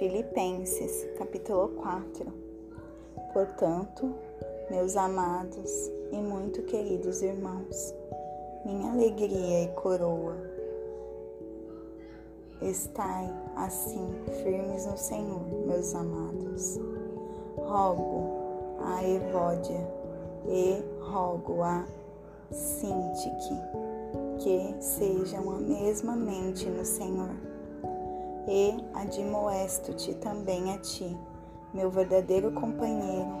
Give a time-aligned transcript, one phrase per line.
[0.00, 2.24] Filipenses, capítulo 4.
[3.34, 4.14] Portanto,
[4.70, 7.94] meus amados e muito queridos irmãos,
[8.64, 10.38] minha alegria e coroa,
[12.62, 14.08] estai assim
[14.42, 16.80] firmes no Senhor, meus amados.
[17.58, 19.86] Rogo a Evódia
[20.48, 21.84] e rogo a
[22.50, 23.54] Sintique
[24.38, 27.49] que sejam a mesma mente no Senhor
[28.48, 31.16] e admoesto-te também a ti,
[31.72, 33.32] meu verdadeiro companheiro,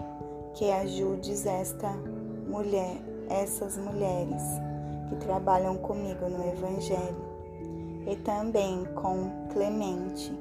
[0.54, 1.90] que ajudes esta
[2.48, 2.96] mulher,
[3.28, 4.42] essas mulheres
[5.08, 7.30] que trabalham comigo no Evangelho,
[8.06, 10.32] e também com Clemente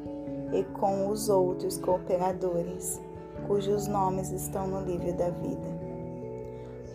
[0.54, 3.00] e com os outros cooperadores,
[3.48, 5.80] cujos nomes estão no livro da vida.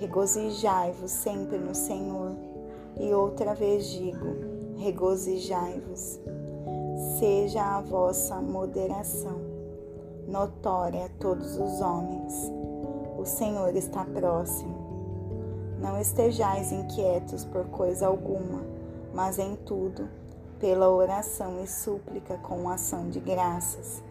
[0.00, 2.32] Regozijai-vos sempre no Senhor,
[2.98, 4.26] e outra vez digo:
[4.76, 6.20] regozijai-vos
[7.18, 9.38] seja a vossa moderação
[10.26, 12.50] notória a todos os homens.
[13.18, 15.76] O Senhor está próximo.
[15.78, 18.62] Não estejais inquietos por coisa alguma,
[19.12, 20.08] mas em tudo,
[20.58, 24.02] pela oração e súplica com ação de graças,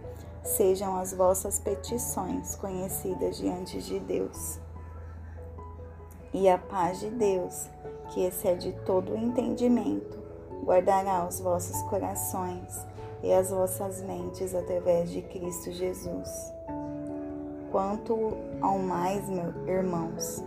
[0.43, 4.59] sejam as vossas petições conhecidas diante de Deus.
[6.31, 7.67] E a paz de Deus,
[8.09, 10.22] que excede todo o entendimento,
[10.63, 12.85] guardará os vossos corações
[13.21, 16.53] e as vossas mentes através de Cristo Jesus.
[17.71, 20.43] Quanto ao mais, meus irmãos,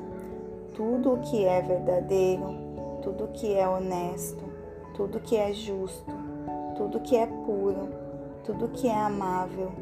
[0.75, 2.55] tudo o que é verdadeiro,
[3.03, 4.45] tudo o que é honesto,
[4.95, 6.13] tudo o que é justo,
[6.77, 7.89] tudo o que é puro,
[8.45, 9.73] tudo o que é amável,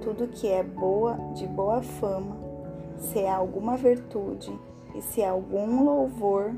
[0.00, 2.36] tudo o que é boa, de boa fama,
[2.98, 4.56] se há alguma virtude
[4.94, 6.54] e se há algum louvor,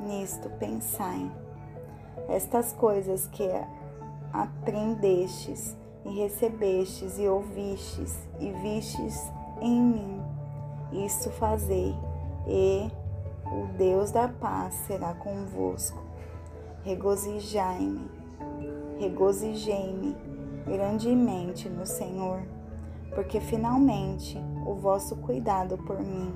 [0.00, 1.30] nisto pensai.
[2.30, 3.48] Estas coisas que
[4.32, 9.30] aprendestes e recebestes e ouvistes e vistes
[9.60, 10.22] em mim,
[10.92, 11.92] isto fazei,
[12.46, 12.88] e
[13.52, 15.98] o Deus da paz será convosco.
[16.84, 18.08] Regozijai-me,
[19.00, 20.16] regozijei-me
[20.64, 22.42] grandemente no Senhor,
[23.12, 26.32] porque finalmente o vosso cuidado por mim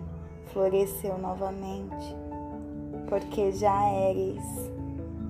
[0.52, 2.16] floresceu novamente,
[3.08, 4.42] porque já eres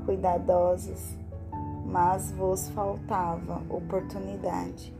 [0.05, 1.25] cuidadosos
[1.95, 4.93] mas vos faltava oportunidade.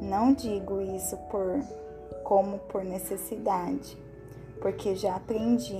[0.00, 1.62] Não digo isso por
[2.24, 3.96] como por necessidade,
[4.60, 5.78] porque já aprendi,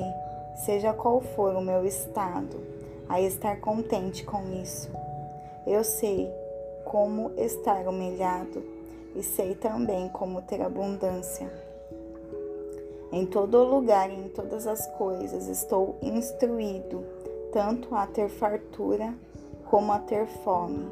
[0.64, 2.60] seja qual for o meu estado,
[3.08, 4.90] a estar contente com isso.
[5.66, 6.30] Eu sei
[6.84, 8.62] como estar humilhado
[9.16, 11.50] e sei também como ter abundância.
[13.10, 17.04] Em todo lugar e em todas as coisas estou instruído,
[17.54, 19.14] tanto a ter fartura
[19.70, 20.88] como a ter fome,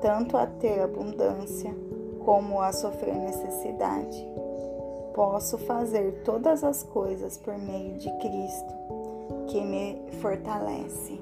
[0.00, 1.72] tanto a ter abundância
[2.24, 4.28] como a sofrer necessidade.
[5.14, 8.74] Posso fazer todas as coisas por meio de Cristo,
[9.46, 11.20] que me fortalece.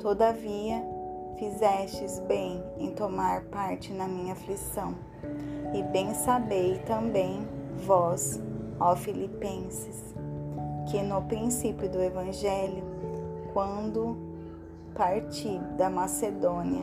[0.00, 0.84] Todavia,
[1.38, 4.94] fizestes bem em tomar parte na minha aflição,
[5.72, 7.48] e bem sabei também
[7.86, 8.38] vós,
[8.78, 10.14] ó Filipenses,
[10.90, 12.92] que no princípio do Evangelho,
[13.52, 14.16] quando
[14.94, 16.82] parti da Macedônia.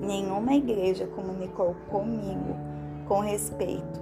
[0.00, 2.56] Nenhuma igreja comunicou comigo
[3.06, 4.00] com respeito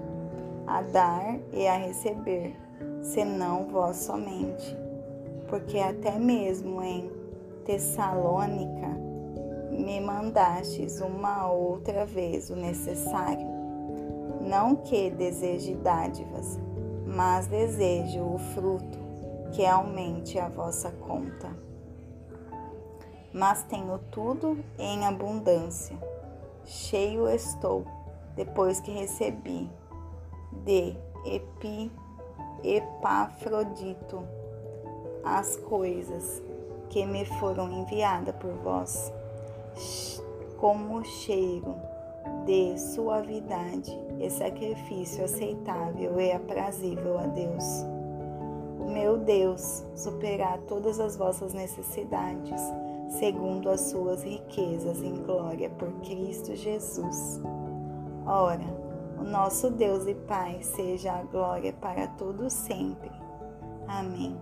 [0.66, 2.56] a dar e a receber,
[3.02, 4.76] senão vós somente,
[5.48, 7.10] porque até mesmo em
[7.64, 8.88] Tessalônica
[9.70, 13.46] me mandastes uma outra vez o necessário.
[14.41, 16.58] Não que deseje dádivas,
[17.06, 19.06] mas desejo o fruto
[19.56, 21.67] que aumente a vossa conta
[23.37, 25.94] mas tenho tudo em abundância.
[26.65, 27.84] Cheio estou,
[28.34, 29.71] depois que recebi
[30.65, 30.97] de
[31.27, 31.93] Epi,
[32.65, 34.27] Epafrodito
[35.22, 36.43] as coisas
[36.88, 39.12] que me foram enviadas por vós,
[40.56, 41.76] como cheiro
[42.47, 47.95] de suavidade e sacrifício aceitável e aprazível a Deus.
[48.87, 52.61] Meu Deus superar todas as vossas necessidades
[53.09, 57.41] segundo as suas riquezas em glória por Cristo Jesus.
[58.27, 58.65] Ora,
[59.19, 63.11] o nosso Deus e Pai seja a glória para todos sempre.
[63.87, 64.37] Amém.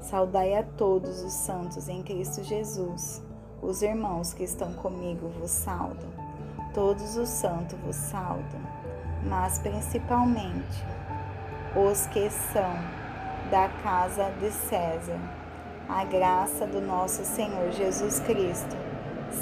[0.00, 3.22] Saudai a todos os santos em Cristo Jesus.
[3.62, 6.08] Os irmãos que estão comigo vos saudam.
[6.72, 8.60] Todos os santos vos saudam,
[9.28, 10.84] mas principalmente
[11.76, 12.99] os que são
[13.50, 15.18] da casa de César
[15.90, 18.76] a graça do nosso Senhor Jesus Cristo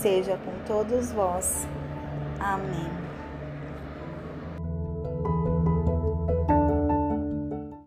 [0.00, 1.68] seja com todos vós.
[2.40, 3.07] Amém.